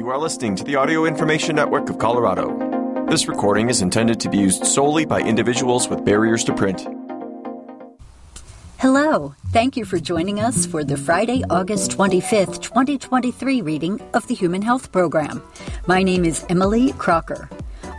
[0.00, 2.56] You are listening to the Audio Information Network of Colorado.
[3.10, 6.88] This recording is intended to be used solely by individuals with barriers to print.
[8.78, 9.34] Hello.
[9.52, 14.62] Thank you for joining us for the Friday, August 25th, 2023 reading of the Human
[14.62, 15.42] Health Program.
[15.86, 17.50] My name is Emily Crocker.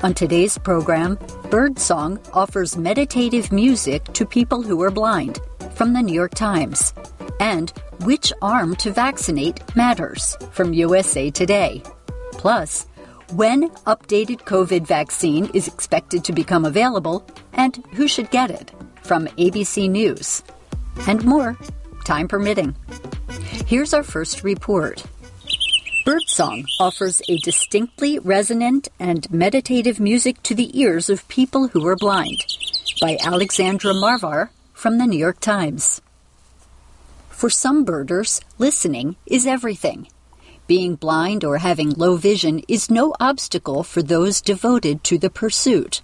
[0.01, 1.19] On today's program,
[1.51, 5.39] Birdsong offers meditative music to people who are blind
[5.75, 6.95] from the New York Times.
[7.39, 7.71] And
[8.03, 11.83] which arm to vaccinate matters from USA Today.
[12.31, 12.87] Plus,
[13.33, 18.71] when updated COVID vaccine is expected to become available and who should get it
[19.03, 20.43] from ABC News.
[21.07, 21.57] And more,
[22.03, 22.75] time permitting.
[23.65, 25.03] Here's our first report.
[26.03, 31.95] Birdsong offers a distinctly resonant and meditative music to the ears of people who are
[31.95, 32.43] blind
[32.99, 36.01] by Alexandra Marvar from the New York Times.
[37.41, 40.07] For some birders, listening is everything.
[40.67, 46.03] Being blind or having low vision is no obstacle for those devoted to the pursuit.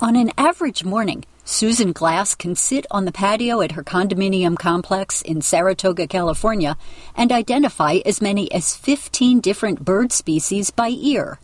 [0.00, 5.20] On an average morning, Susan Glass can sit on the patio at her condominium complex
[5.20, 6.76] in Saratoga, California,
[7.16, 11.40] and identify as many as 15 different bird species by ear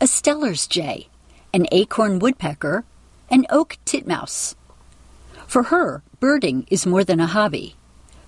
[0.00, 1.08] a Steller's jay,
[1.52, 2.86] an acorn woodpecker,
[3.30, 4.54] an oak titmouse.
[5.46, 7.76] For her, birding is more than a hobby.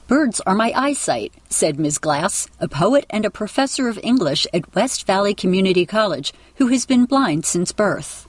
[0.08, 1.98] Birds are my eyesight, said Ms.
[1.98, 6.86] Glass, a poet and a professor of English at West Valley Community College who has
[6.86, 8.28] been blind since birth.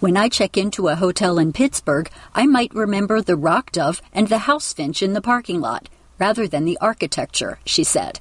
[0.00, 4.28] When I check into a hotel in Pittsburgh, I might remember the rock dove and
[4.28, 8.18] the house finch in the parking lot, rather than the architecture, she said.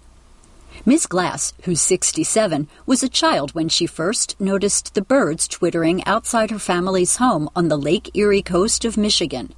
[0.86, 6.52] Miss Glass, who's 67, was a child when she first noticed the birds twittering outside
[6.52, 9.54] her family's home on the Lake Erie coast of Michigan.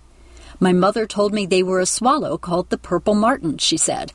[0.64, 4.14] My mother told me they were a swallow called the purple martin, she said.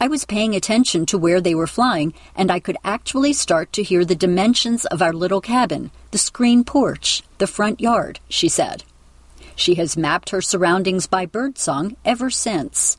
[0.00, 3.84] I was paying attention to where they were flying, and I could actually start to
[3.84, 8.82] hear the dimensions of our little cabin, the screen porch, the front yard, she said.
[9.54, 12.98] She has mapped her surroundings by birdsong ever since.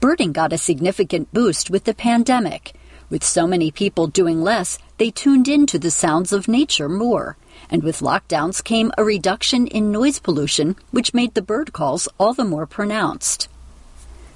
[0.00, 2.74] Birding got a significant boost with the pandemic.
[3.08, 7.36] With so many people doing less, they tuned into the sounds of nature more
[7.70, 12.34] and with lockdowns came a reduction in noise pollution, which made the bird calls all
[12.34, 13.48] the more pronounced.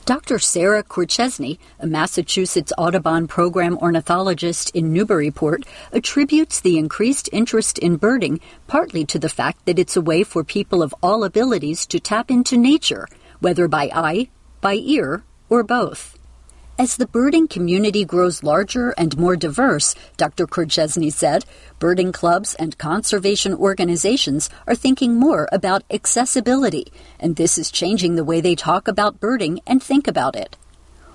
[0.09, 0.39] Dr.
[0.39, 8.41] Sarah Korchesny, a Massachusetts Audubon Program ornithologist in Newburyport, attributes the increased interest in birding
[8.67, 12.31] partly to the fact that it's a way for people of all abilities to tap
[12.31, 13.07] into nature,
[13.41, 14.31] whether by eye,
[14.63, 16.18] by ear, or both.
[16.81, 20.47] As the birding community grows larger and more diverse, Dr.
[20.47, 21.45] Korchesny said,
[21.81, 26.87] birding clubs and conservation organizations are thinking more about accessibility,
[27.19, 30.57] and this is changing the way they talk about birding and think about it.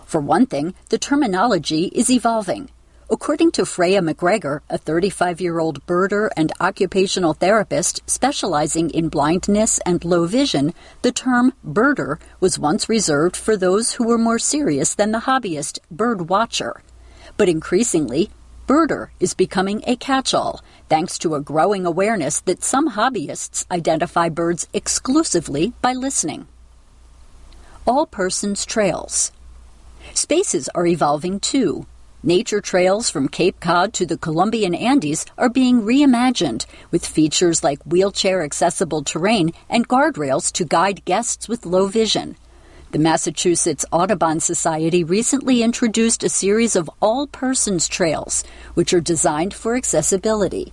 [0.06, 2.70] For one thing, the terminology is evolving.
[3.14, 9.78] According to Freya McGregor, a 35 year old birder and occupational therapist specializing in blindness
[9.86, 14.96] and low vision, the term birder was once reserved for those who were more serious
[14.96, 16.82] than the hobbyist bird watcher.
[17.38, 18.32] But increasingly,
[18.68, 24.28] birder is becoming a catch all, thanks to a growing awareness that some hobbyists identify
[24.28, 26.48] birds exclusively by listening.
[27.86, 29.32] All persons trails.
[30.16, 31.86] Spaces are evolving too.
[32.26, 37.84] Nature trails from Cape Cod to the Colombian Andes are being reimagined with features like
[37.86, 42.38] wheelchair accessible terrain and guardrails to guide guests with low vision.
[42.92, 49.54] The Massachusetts Audubon Society recently introduced a series of all persons trails, which are designed
[49.54, 50.72] for accessibility.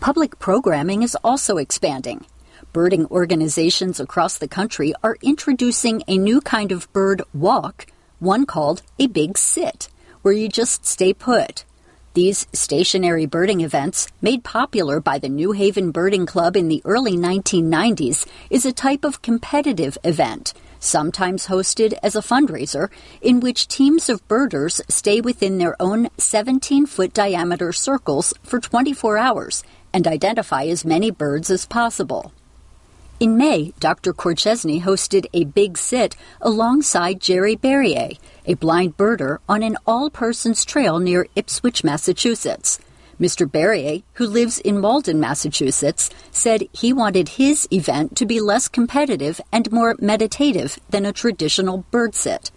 [0.00, 2.24] Public programming is also expanding.
[2.72, 7.88] Birding organizations across the country are introducing a new kind of bird walk,
[8.20, 9.90] one called a big sit
[10.22, 11.64] where you just stay put.
[12.14, 17.16] These stationary birding events, made popular by the New Haven Birding Club in the early
[17.16, 22.90] 1990s, is a type of competitive event, sometimes hosted as a fundraiser,
[23.22, 29.16] in which teams of birders stay within their own 17 foot diameter circles for 24
[29.16, 29.64] hours
[29.94, 32.32] and identify as many birds as possible.
[33.22, 34.12] In May, Dr.
[34.12, 40.64] Korchesny hosted a big sit alongside Jerry Berrier, a blind birder, on an all persons
[40.64, 42.80] trail near Ipswich, Massachusetts.
[43.20, 43.48] Mr.
[43.48, 49.40] Berrier, who lives in Malden, Massachusetts, said he wanted his event to be less competitive
[49.52, 52.50] and more meditative than a traditional bird sit.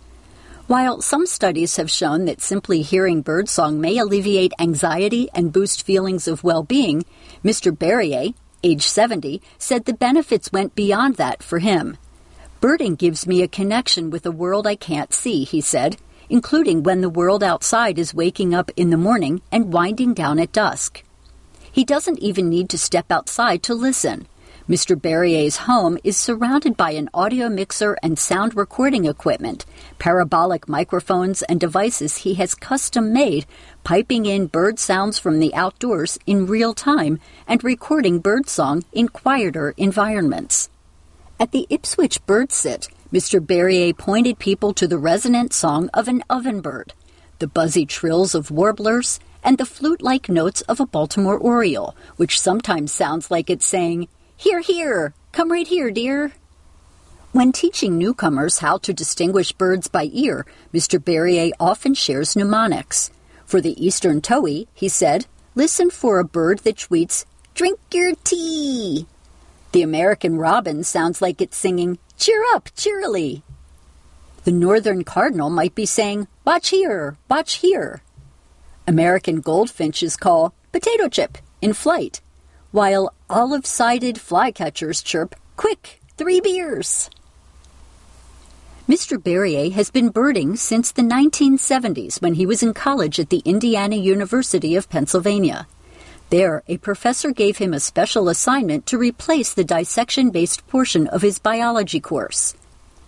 [0.65, 6.27] While some studies have shown that simply hearing birdsong may alleviate anxiety and boost feelings
[6.27, 7.05] of well being,
[7.43, 7.71] Mr.
[7.71, 8.33] Berrier,
[8.65, 11.97] age 70, said the benefits went beyond that for him.
[12.59, 15.97] Birding gives me a connection with a world I can't see, he said.
[16.29, 20.51] including when the world outside is waking up in the morning and winding down at
[20.51, 21.03] dusk.
[21.71, 24.27] He doesn't even need to step outside to listen.
[24.67, 24.99] Mr.
[24.99, 29.63] Berrier's home is surrounded by an audio mixer and sound recording equipment,
[29.99, 33.45] parabolic microphones, and devices he has custom made,
[33.83, 39.75] piping in bird sounds from the outdoors in real time and recording birdsong in quieter
[39.77, 40.67] environments.
[41.39, 43.39] At the Ipswich Bird Sit, Mr.
[43.39, 46.89] Berrier pointed people to the resonant song of an ovenbird,
[47.37, 52.39] the buzzy trills of warblers, and the flute like notes of a Baltimore oriole, which
[52.39, 56.33] sometimes sounds like it's saying, Here, here, come right here, dear.
[57.31, 61.03] When teaching newcomers how to distinguish birds by ear, Mr.
[61.03, 63.11] Berrier often shares mnemonics.
[63.45, 69.07] For the eastern towhee, he said, listen for a bird that tweets, Drink your tea.
[69.71, 73.43] The American robin sounds like it's singing, Cheer up, cheerily.
[74.43, 78.01] The northern cardinal might be saying, Watch here, watch here.
[78.85, 82.21] American goldfinches call potato chip in flight,
[82.75, 87.09] while olive sided flycatchers chirp, Quick, three beers.
[88.85, 89.17] Mr.
[89.17, 93.95] Berrier has been birding since the 1970s when he was in college at the Indiana
[93.95, 95.67] University of Pennsylvania.
[96.31, 101.21] There, a professor gave him a special assignment to replace the dissection based portion of
[101.21, 102.55] his biology course.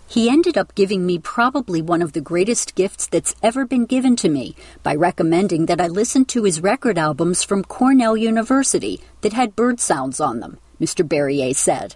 [0.09, 4.15] He ended up giving me probably one of the greatest gifts that's ever been given
[4.17, 9.33] to me by recommending that I listen to his record albums from Cornell University that
[9.33, 11.05] had bird sounds on them, Mr.
[11.05, 11.95] Berrier said.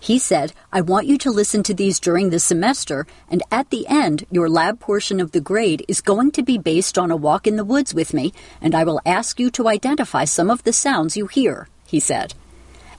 [0.00, 3.86] He said, I want you to listen to these during the semester, and at the
[3.86, 7.46] end, your lab portion of the grade is going to be based on a walk
[7.46, 10.72] in the woods with me, and I will ask you to identify some of the
[10.72, 12.34] sounds you hear, he said.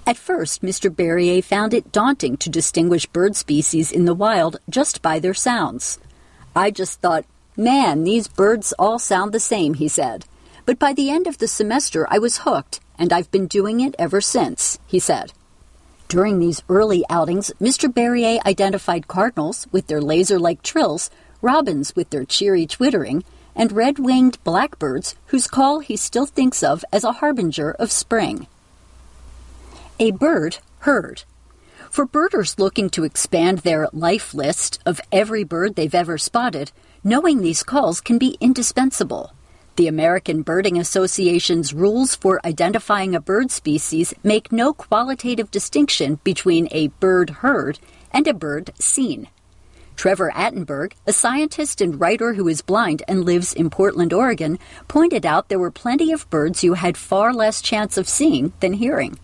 [0.08, 0.90] At first, Mr.
[0.90, 6.00] Berrier found it daunting to distinguish bird species in the wild just by their sounds.
[6.56, 7.26] I just thought,
[7.58, 10.24] man, these birds all sound the same, he said.
[10.66, 13.98] But by the end of the semester, I was hooked, and I've been doing it
[14.00, 15.34] ever since, he said.
[16.08, 17.94] During these early outings, Mr.
[17.94, 21.10] Berrier identified cardinals with their laser like trills,
[21.42, 23.26] robins with their cheery twittering,
[23.58, 28.48] and red winged blackbirds whose call he still thinks of as a harbinger of spring.
[30.00, 31.24] A bird heard.
[31.90, 36.72] For birders looking to expand their life list of every bird they've ever spotted,
[37.04, 39.34] knowing these calls can be indispensable.
[39.76, 46.68] The American Birding Association's rules for identifying a bird species make no qualitative distinction between
[46.70, 47.80] a bird heard
[48.12, 49.30] and a bird seen.
[49.96, 55.26] Trevor Attenberg, a scientist and writer who is blind and lives in Portland, Oregon, pointed
[55.26, 59.18] out there were plenty of birds you had far less chance of seeing than hearing.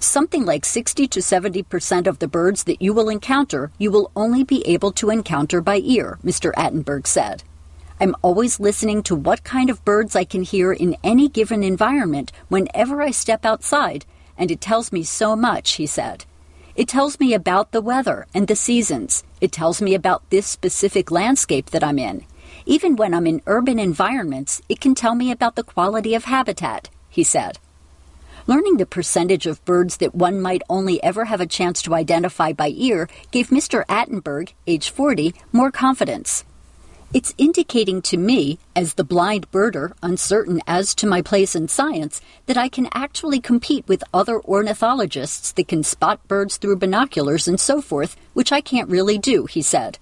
[0.00, 4.12] Something like 60 to 70 percent of the birds that you will encounter, you will
[4.14, 6.52] only be able to encounter by ear, Mr.
[6.54, 7.42] Attenberg said.
[8.00, 12.30] I'm always listening to what kind of birds I can hear in any given environment
[12.48, 14.06] whenever I step outside,
[14.36, 16.24] and it tells me so much, he said.
[16.76, 19.24] It tells me about the weather and the seasons.
[19.40, 22.24] It tells me about this specific landscape that I'm in.
[22.66, 26.88] Even when I'm in urban environments, it can tell me about the quality of habitat,
[27.08, 27.58] he said.
[28.48, 32.50] Learning the percentage of birds that one might only ever have a chance to identify
[32.50, 33.84] by ear gave Mr.
[33.90, 36.46] Attenberg, age 40, more confidence.
[37.12, 42.22] It's indicating to me, as the blind birder, uncertain as to my place in science,
[42.46, 47.60] that I can actually compete with other ornithologists that can spot birds through binoculars and
[47.60, 49.98] so forth, which I can't really do, he said.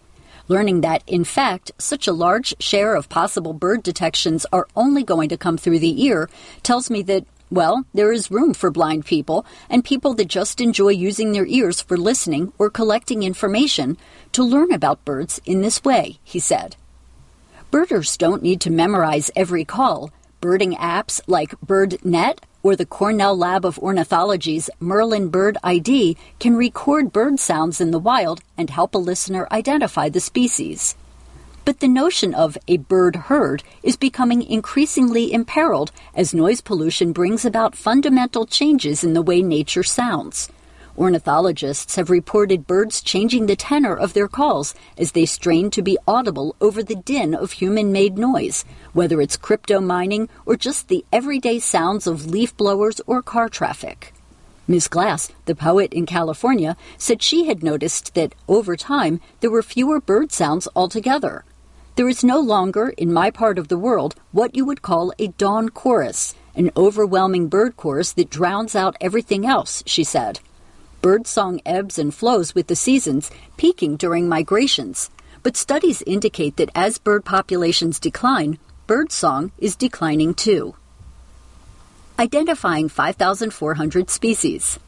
[0.47, 5.29] Learning that, in fact, such a large share of possible bird detections are only going
[5.31, 6.31] to come through the ear
[6.62, 10.88] tells me that, well, there is room for blind people and people that just enjoy
[10.88, 13.97] using their ears for listening or collecting information
[14.33, 16.76] to learn about birds in this way, he said.
[17.71, 20.11] Birders don't need to memorize every call.
[20.41, 27.12] Birding apps like BirdNet or the Cornell Lab of Ornithology's Merlin Bird ID can record
[27.12, 30.97] bird sounds in the wild and help a listener identify the species.
[31.67, 37.45] But the notion of a bird heard is becoming increasingly imperiled as noise pollution brings
[37.45, 40.49] about fundamental changes in the way nature sounds.
[40.97, 45.99] Ornithologists have reported birds changing the tenor of their calls as they strain to be
[46.07, 51.05] audible over the din of human made noise, whether it's crypto mining or just the
[51.13, 54.15] everyday sounds of leaf blowers or car traffic.
[54.69, 54.87] Ms.
[54.87, 60.01] Glass, the poet in California, said she had noticed that over time there were fewer
[60.01, 61.45] bird sounds altogether.
[61.97, 65.29] There is no longer, in my part of the world, what you would call a
[65.29, 70.41] dawn chorus, an overwhelming bird chorus that drowns out everything else, she said.
[71.00, 75.09] Birdsong ebbs and flows with the seasons, peaking during migrations.
[75.47, 80.75] but studies indicate that as bird populations decline, birdsong is declining too.
[82.19, 84.81] Identifying 5,400 species.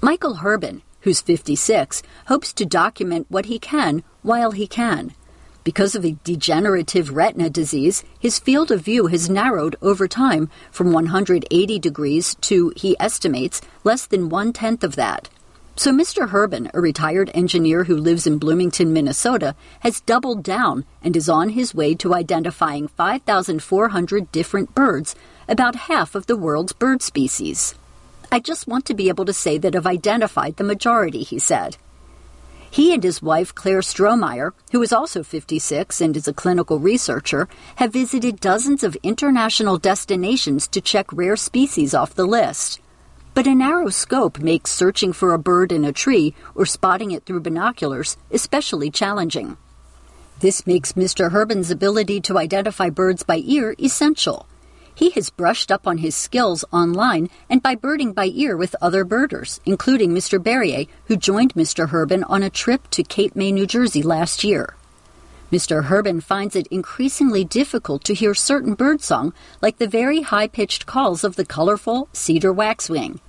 [0.00, 5.12] Michael Hurben, who's 56, hopes to document what he can while he can.
[5.64, 10.92] Because of a degenerative retina disease, his field of view has narrowed over time from
[10.92, 15.30] 180 degrees to, he estimates, less than one tenth of that.
[15.76, 16.28] So Mr.
[16.28, 21.48] Hurben, a retired engineer who lives in Bloomington, Minnesota, has doubled down and is on
[21.48, 25.16] his way to identifying 5,400 different birds,
[25.48, 27.74] about half of the world's bird species.
[28.30, 31.76] I just want to be able to say that I've identified the majority, he said.
[32.74, 37.46] He and his wife, Claire Strohmeyer, who is also 56 and is a clinical researcher,
[37.76, 42.80] have visited dozens of international destinations to check rare species off the list.
[43.32, 47.24] But a narrow scope makes searching for a bird in a tree or spotting it
[47.24, 49.56] through binoculars especially challenging.
[50.40, 51.30] This makes Mr.
[51.30, 54.48] Hurben's ability to identify birds by ear essential.
[54.94, 59.04] He has brushed up on his skills online and by birding by ear with other
[59.04, 60.40] birders, including Mr.
[60.40, 61.88] Berrier, who joined Mr.
[61.88, 64.74] Hurben on a trip to Cape May, New Jersey last year.
[65.50, 65.84] Mr.
[65.84, 71.24] Hurben finds it increasingly difficult to hear certain birdsong, like the very high pitched calls
[71.24, 73.20] of the colorful cedar waxwing.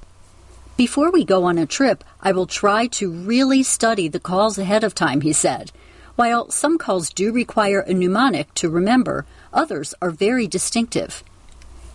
[0.78, 4.84] Before we go on a trip, I will try to really study the calls ahead
[4.84, 5.72] of time, he said.
[6.16, 11.24] While some calls do require a mnemonic to remember, others are very distinctive.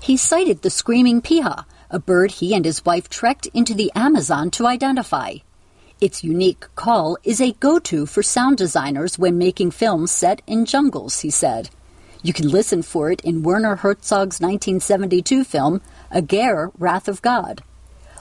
[0.03, 4.51] He cited the screaming piha, a bird he and his wife trekked into the Amazon
[4.53, 5.35] to identify.
[6.01, 10.65] Its unique call is a go to for sound designers when making films set in
[10.65, 11.69] jungles, he said.
[12.23, 17.63] You can listen for it in Werner Herzog's 1972 film, Aguirre, Wrath of God.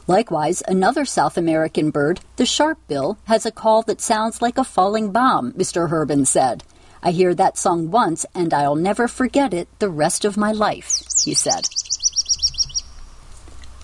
[0.08, 5.12] Likewise, another South American bird, the sharpbill, has a call that sounds like a falling
[5.12, 5.90] bomb, Mr.
[5.90, 6.64] Hurben said.
[7.02, 11.04] I hear that song once and I'll never forget it the rest of my life,
[11.24, 11.68] he said.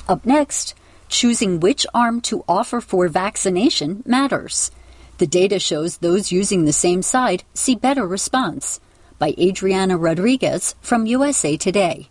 [0.07, 0.75] Up next,
[1.07, 4.71] choosing which arm to offer for vaccination matters.
[5.17, 8.81] The data shows those using the same side see better response.
[9.17, 12.09] By Adriana Rodriguez from USA Today.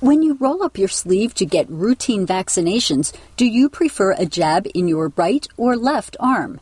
[0.00, 4.68] When you roll up your sleeve to get routine vaccinations, do you prefer a jab
[4.74, 6.60] in your right or left arm?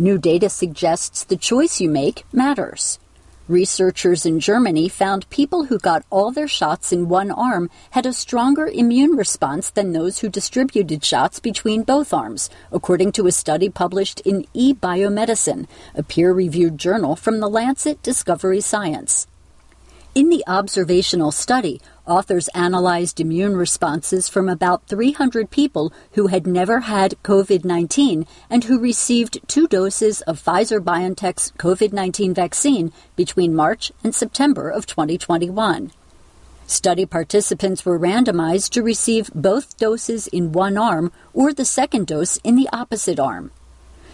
[0.00, 3.00] New data suggests the choice you make matters.
[3.48, 8.12] Researchers in Germany found people who got all their shots in one arm had a
[8.12, 13.68] stronger immune response than those who distributed shots between both arms, according to a study
[13.68, 19.26] published in eBiomedicine, a peer reviewed journal from the Lancet Discovery Science.
[20.14, 26.80] In the observational study, authors analyzed immune responses from about 300 people who had never
[26.80, 33.54] had COVID 19 and who received two doses of Pfizer BioNTech's COVID 19 vaccine between
[33.54, 35.92] March and September of 2021.
[36.66, 42.36] Study participants were randomized to receive both doses in one arm or the second dose
[42.38, 43.50] in the opposite arm.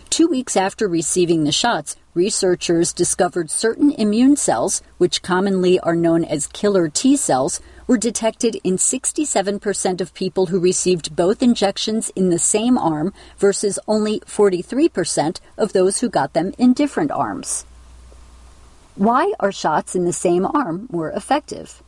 [0.09, 6.25] Two weeks after receiving the shots, researchers discovered certain immune cells, which commonly are known
[6.25, 12.31] as killer T cells, were detected in 67% of people who received both injections in
[12.31, 17.67] the same arm versus only 43% of those who got them in different arms.
[18.97, 21.83] Why are shots in the same arm more effective?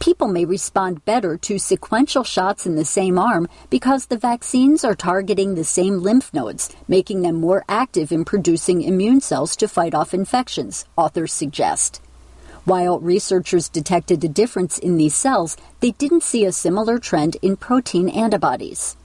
[0.00, 4.94] People may respond better to sequential shots in the same arm because the vaccines are
[4.94, 9.94] targeting the same lymph nodes, making them more active in producing immune cells to fight
[9.94, 12.00] off infections, authors suggest.
[12.64, 17.56] While researchers detected a difference in these cells, they didn't see a similar trend in
[17.56, 18.96] protein antibodies.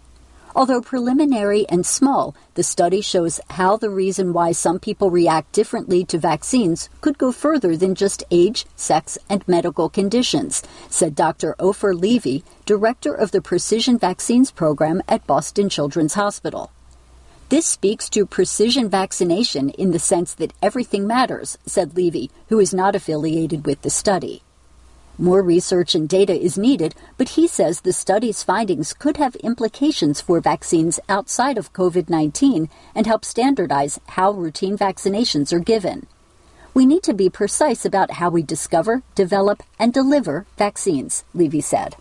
[0.55, 6.05] Although preliminary and small, the study shows how the reason why some people react differently
[6.05, 11.55] to vaccines could go further than just age, sex, and medical conditions, said Dr.
[11.57, 16.69] Ofer Levy, director of the Precision Vaccines Program at Boston Children's Hospital.
[17.53, 22.74] This speaks to precision vaccination in the sense that everything matters, said Levy, who is
[22.74, 24.41] not affiliated with the study.
[25.19, 30.19] More research and data is needed, but he says the study's findings could have implications
[30.19, 36.07] for vaccines outside of COVID 19 and help standardize how routine vaccinations are given.
[36.74, 41.98] We need to be precise about how we discover, develop, and deliver vaccines, Levy said.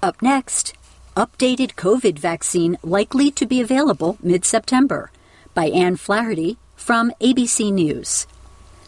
[0.00, 0.74] Up next,
[1.16, 5.10] updated COVID vaccine likely to be available mid September
[5.52, 8.26] by Ann Flaherty from ABC News.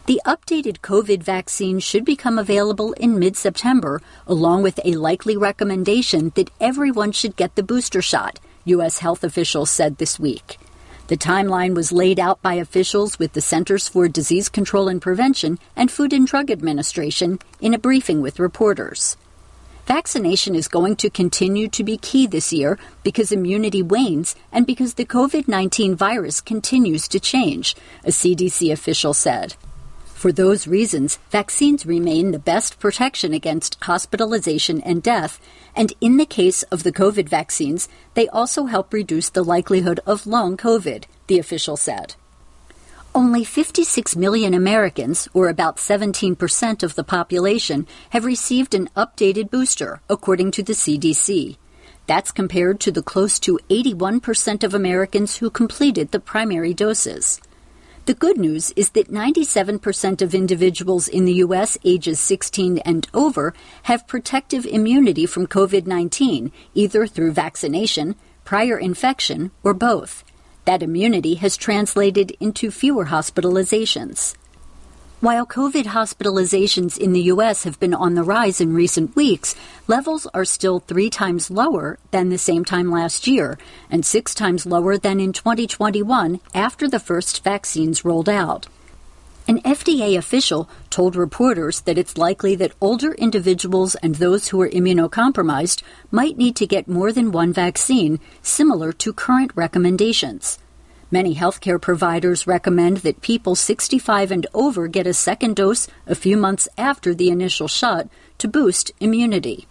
[0.07, 6.33] The updated COVID vaccine should become available in mid September, along with a likely recommendation
[6.35, 9.01] that everyone should get the booster shot, U.S.
[9.01, 10.59] health officials said this week.
[11.09, 15.59] The timeline was laid out by officials with the Centers for Disease Control and Prevention
[15.77, 19.19] and Food and Drug Administration in a briefing with reporters.
[19.87, 24.95] Vaccination is going to continue to be key this year because immunity wanes and because
[24.95, 29.57] the COVID 19 virus continues to change, a CDC official said.
[30.07, 35.39] For those reasons, vaccines remain the best protection against hospitalization and death,
[35.77, 40.27] and in the case of the COVID vaccines, they also help reduce the likelihood of
[40.27, 42.15] long COVID, the official said.
[43.17, 50.01] Only 56 million Americans, or about 17% of the population, have received an updated booster,
[50.11, 51.57] according to the CDC.
[52.09, 57.41] That's compared to the close to 81% of Americans who completed the primary doses.
[58.07, 61.79] The good news is that 97% of individuals in the U.S.
[61.85, 63.55] ages 16 and over
[63.85, 70.25] have protective immunity from COVID 19, either through vaccination, prior infection, or both.
[70.65, 74.35] That immunity has translated into fewer hospitalizations.
[75.21, 77.65] While COVID hospitalizations in the U.S.
[77.65, 79.55] have been on the rise in recent weeks,
[79.89, 83.59] levels are still three times lower than the same time last year
[83.91, 88.67] and six times lower than in 2021 after the first vaccines rolled out.
[89.47, 94.71] An FDA official told reporters that it's likely that older individuals and those who are
[94.71, 100.59] immunocompromised might need to get more than one vaccine, similar to current recommendations.
[101.11, 106.39] Many healthcare providers recommend that people 65 and over get a second dose a few
[106.39, 108.09] months after the initial shot
[108.39, 109.69] to boost immunity.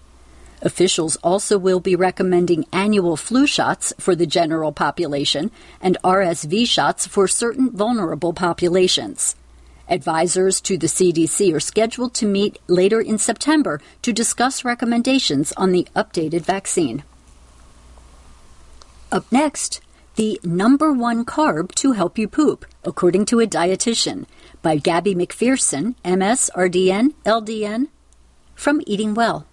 [0.61, 5.49] Officials also will be recommending annual flu shots for the general population
[5.81, 9.35] and RSV shots for certain vulnerable populations.
[9.89, 15.71] Advisors to the CDC are scheduled to meet later in September to discuss recommendations on
[15.71, 17.03] the updated vaccine.
[19.11, 19.81] Up next,
[20.15, 24.25] the number one carb to help you poop, according to a dietitian,
[24.61, 27.87] by Gabby McPherson, MS, LDN,
[28.55, 29.45] from Eating Well.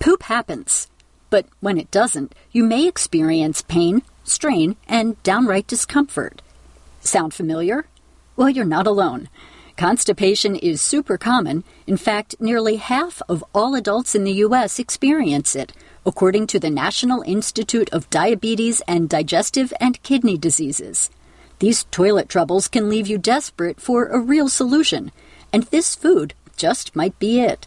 [0.00, 0.88] Poop happens,
[1.30, 6.42] but when it doesn't, you may experience pain, strain, and downright discomfort.
[7.00, 7.86] Sound familiar?
[8.36, 9.28] Well, you're not alone.
[9.76, 11.64] Constipation is super common.
[11.86, 14.78] In fact, nearly half of all adults in the U.S.
[14.78, 15.72] experience it,
[16.06, 21.10] according to the National Institute of Diabetes and Digestive and Kidney Diseases.
[21.58, 25.12] These toilet troubles can leave you desperate for a real solution,
[25.52, 27.66] and this food just might be it.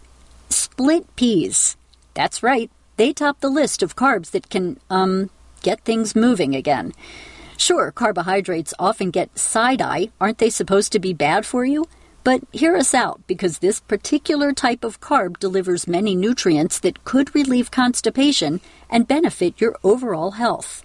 [0.50, 1.78] Split peas.
[2.14, 5.30] That's right, they top the list of carbs that can, um,
[5.62, 6.94] get things moving again.
[7.58, 10.10] Sure, carbohydrates often get side eye.
[10.20, 11.86] Aren't they supposed to be bad for you?
[12.24, 17.36] But hear us out because this particular type of carb delivers many nutrients that could
[17.36, 20.84] relieve constipation and benefit your overall health.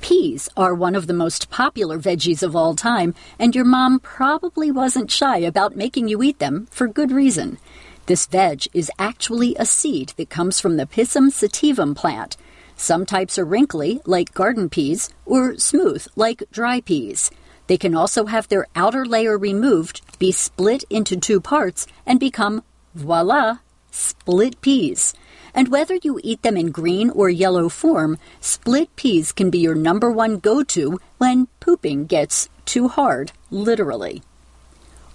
[0.00, 4.70] Peas are one of the most popular veggies of all time, and your mom probably
[4.70, 7.58] wasn't shy about making you eat them for good reason.
[8.06, 12.36] This veg is actually a seed that comes from the Pisum sativum plant.
[12.76, 17.30] Some types are wrinkly, like garden peas, or smooth, like dry peas.
[17.66, 22.62] They can also have their outer layer removed, be split into two parts, and become,
[22.94, 23.58] voila,
[23.90, 25.14] split peas.
[25.54, 29.74] And whether you eat them in green or yellow form, split peas can be your
[29.74, 34.22] number one go to when pooping gets too hard, literally.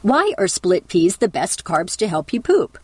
[0.02, 2.80] Why are split peas the best carbs to help you poop?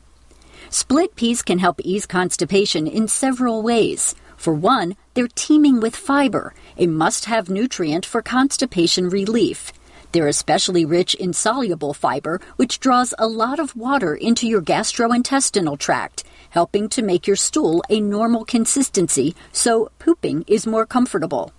[0.70, 4.14] Split peas can help ease constipation in several ways.
[4.38, 9.74] For one, they're teeming with fiber, a must have nutrient for constipation relief.
[10.14, 15.78] They're especially rich in soluble fiber, which draws a lot of water into your gastrointestinal
[15.78, 21.52] tract, helping to make your stool a normal consistency so pooping is more comfortable.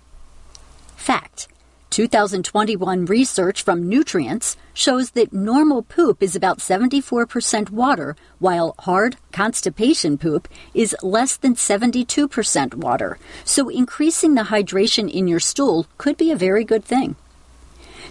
[0.95, 1.47] Fact
[1.89, 10.17] 2021 research from Nutrients shows that normal poop is about 74% water, while hard constipation
[10.17, 13.17] poop is less than 72% water.
[13.43, 17.15] So increasing the hydration in your stool could be a very good thing.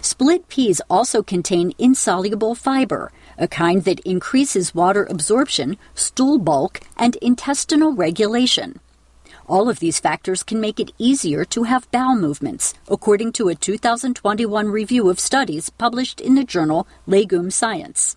[0.01, 7.15] Split peas also contain insoluble fiber, a kind that increases water absorption, stool bulk, and
[7.17, 8.79] intestinal regulation.
[9.49, 13.55] All of these factors can make it easier to have bowel movements, according to a
[13.55, 18.15] 2021 review of studies published in the journal Legume Science.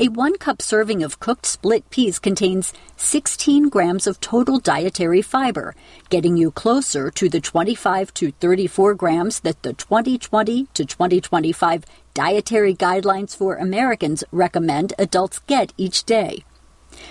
[0.00, 5.76] A one cup serving of cooked split peas contains 16 grams of total dietary fiber,
[6.08, 12.74] getting you closer to the 25 to 34 grams that the 2020 to 2025 dietary
[12.74, 16.44] guidelines for Americans recommend adults get each day.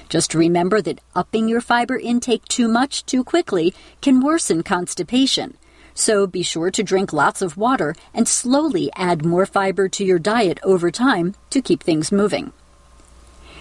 [0.10, 5.58] Just remember that upping your fiber intake too much too quickly can worsen constipation.
[5.94, 10.20] So be sure to drink lots of water and slowly add more fiber to your
[10.20, 12.54] diet over time to keep things moving.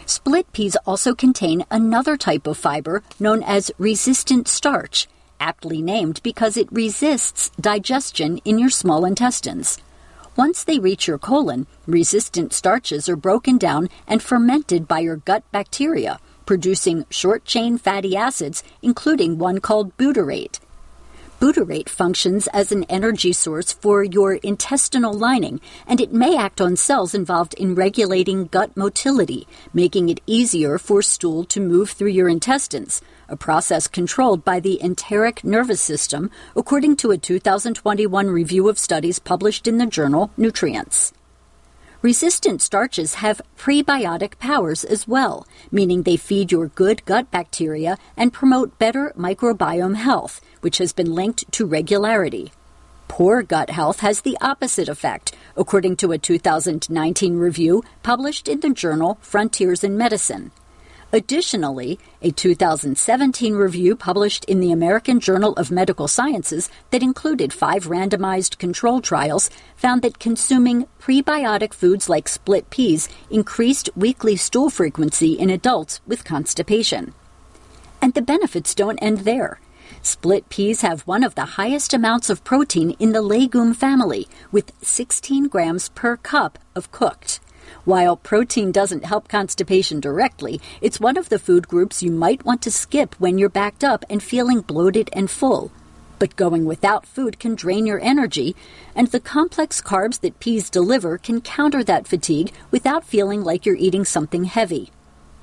[0.06, 6.56] Split peas also contain another type of fiber known as resistant starch, aptly named because
[6.56, 9.78] it resists digestion in your small intestines.
[10.36, 15.42] Once they reach your colon, resistant starches are broken down and fermented by your gut
[15.50, 20.60] bacteria, producing short chain fatty acids, including one called butyrate.
[21.40, 26.76] Butyrate functions as an energy source for your intestinal lining, and it may act on
[26.76, 32.28] cells involved in regulating gut motility, making it easier for stool to move through your
[32.28, 38.78] intestines, a process controlled by the enteric nervous system, according to a 2021 review of
[38.78, 41.12] studies published in the journal Nutrients.
[42.02, 48.32] Resistant starches have prebiotic powers as well, meaning they feed your good gut bacteria and
[48.32, 52.52] promote better microbiome health, which has been linked to regularity.
[53.06, 58.70] Poor gut health has the opposite effect, according to a 2019 review published in the
[58.70, 60.52] journal Frontiers in Medicine.
[61.12, 67.87] Additionally, a 2017 review published in the American Journal of Medical Sciences that included five
[67.87, 75.33] randomized control trials found that consuming prebiotic foods like split peas increased weekly stool frequency
[75.33, 77.12] in adults with constipation.
[78.01, 79.59] And the benefits don't end there.
[80.03, 84.73] Split peas have one of the highest amounts of protein in the legume family, with
[84.81, 87.40] 16 grams per cup of cooked.
[87.85, 92.62] While protein doesn't help constipation directly, it's one of the food groups you might want
[92.62, 95.70] to skip when you're backed up and feeling bloated and full.
[96.18, 98.54] But going without food can drain your energy,
[98.94, 103.76] and the complex carbs that peas deliver can counter that fatigue without feeling like you're
[103.76, 104.90] eating something heavy.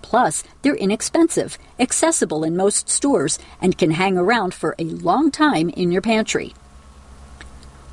[0.04, 5.70] Plus, they're inexpensive, accessible in most stores, and can hang around for a long time
[5.70, 6.54] in your pantry.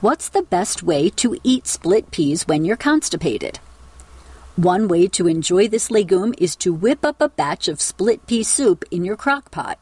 [0.03, 3.59] What's the best way to eat split peas when you're constipated?
[4.57, 8.45] One way to enjoy this legume is to whip up a batch of split pea
[8.45, 9.81] soup in your crock pot.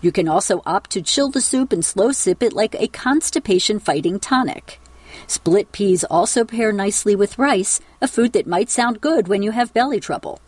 [0.00, 3.78] You can also opt to chill the soup and slow sip it like a constipation
[3.78, 4.80] fighting tonic.
[5.26, 9.50] Split peas also pair nicely with rice, a food that might sound good when you
[9.50, 10.40] have belly trouble.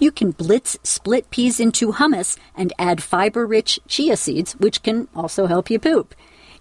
[0.00, 5.06] You can blitz split peas into hummus and add fiber rich chia seeds, which can
[5.14, 6.16] also help you poop.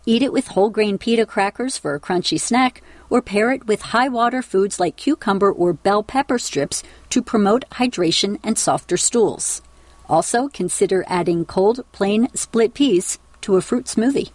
[0.06, 3.94] Eat it with whole grain pita crackers for a crunchy snack, or pair it with
[3.94, 9.62] high water foods like cucumber or bell pepper strips to promote hydration and softer stools.
[10.08, 14.32] Also, consider adding cold, plain split peas to a fruit smoothie.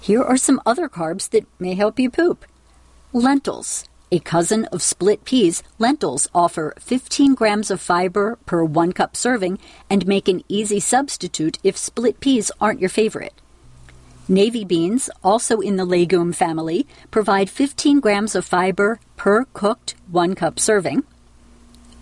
[0.00, 2.44] Here are some other carbs that may help you poop.
[3.12, 3.84] Lentils.
[4.10, 9.58] A cousin of split peas, lentils offer 15 grams of fiber per one cup serving
[9.88, 13.32] and make an easy substitute if split peas aren't your favorite.
[14.28, 20.36] Navy beans, also in the legume family, provide 15 grams of fiber per cooked one
[20.36, 21.02] cup serving.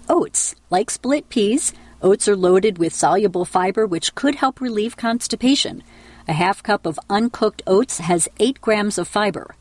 [0.07, 5.83] Oats, like split peas, oats are loaded with soluble fiber which could help relieve constipation.
[6.29, 9.55] A half cup of uncooked oats has 8 grams of fiber.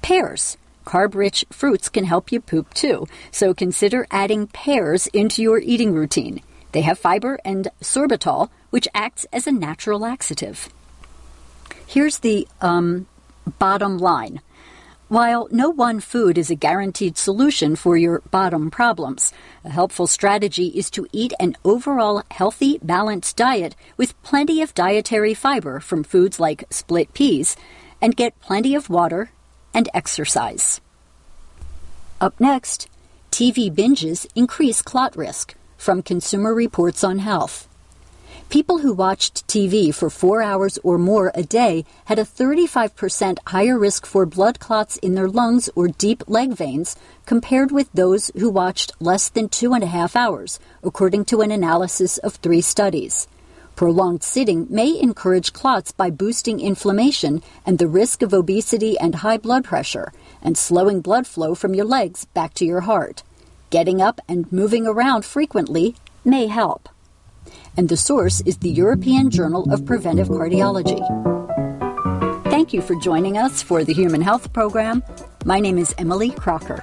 [0.00, 0.56] Pears,
[0.86, 5.92] carb rich fruits can help you poop too, so consider adding pears into your eating
[5.92, 6.40] routine.
[6.70, 10.68] They have fiber and sorbitol, which acts as a natural laxative.
[11.86, 13.06] Here's the um,
[13.58, 14.40] bottom line.
[15.08, 19.32] While no one food is a guaranteed solution for your bottom problems,
[19.64, 25.34] a helpful strategy is to eat an overall healthy, balanced diet with plenty of dietary
[25.34, 27.54] fiber from foods like split peas
[28.00, 29.30] and get plenty of water
[29.74, 30.80] and exercise.
[32.20, 32.88] Up next,
[33.30, 37.68] TV binges increase clot risk from Consumer Reports on Health.
[38.48, 43.76] People who watched TV for four hours or more a day had a 35% higher
[43.76, 46.94] risk for blood clots in their lungs or deep leg veins
[47.26, 51.50] compared with those who watched less than two and a half hours, according to an
[51.50, 53.26] analysis of three studies.
[53.74, 59.38] Prolonged sitting may encourage clots by boosting inflammation and the risk of obesity and high
[59.38, 63.24] blood pressure, and slowing blood flow from your legs back to your heart.
[63.70, 66.88] Getting up and moving around frequently may help
[67.76, 71.00] and the source is the European Journal of Preventive Cardiology.
[72.44, 75.02] Thank you for joining us for the Human Health Program.
[75.44, 76.82] My name is Emily Crocker.